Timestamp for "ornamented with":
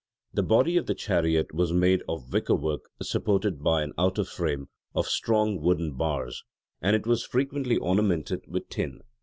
7.77-8.67